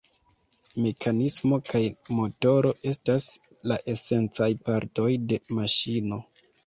[0.85, 1.81] Mekanismo kaj
[2.19, 3.27] motoro estas
[3.73, 6.19] la esencaj partoj de maŝino.